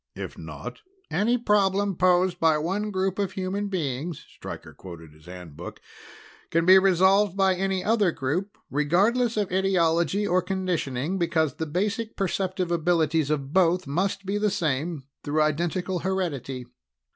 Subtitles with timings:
[0.15, 0.79] If not"
[1.11, 5.79] "Any problem posed by one group of human beings," Stryker quoted his Handbook,
[6.49, 12.15] "_can be resolved by any other group, regardless of ideology or conditioning, because the basic
[12.17, 16.65] perceptive abilities of both must be the same through identical heredity_."